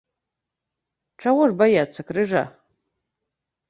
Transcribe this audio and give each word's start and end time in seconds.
Чаго 1.25 1.43
ж 1.53 1.59
баяцца 1.63 2.01
крыжа? 2.11 2.43